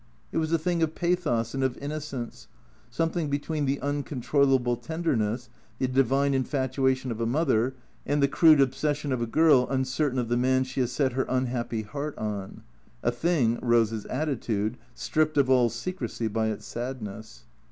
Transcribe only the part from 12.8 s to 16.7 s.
a thing, Eose's atti tude, stripped of all secrecy by its